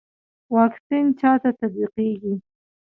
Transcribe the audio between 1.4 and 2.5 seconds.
ته تطبیقیږي؟